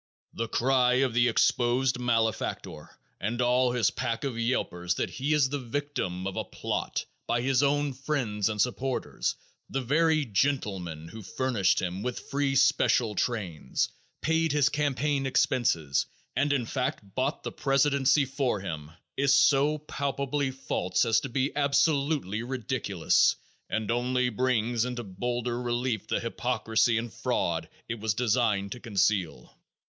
[0.33, 5.49] The cry of the exposed malefactor and all his pack of yelpers that he is
[5.49, 9.35] the victim of a "plot" by his own friends and supporters,
[9.69, 13.89] the very gentlemen who furnished him with free special trains,
[14.23, 20.49] paid his campaign expenses and in fact bought the presidency for him, is so palpably
[20.49, 23.35] false as to be absolutely ridiculous
[23.69, 29.55] and only brings into bolder relief the hypocrisy and fraud it was designed to conceal.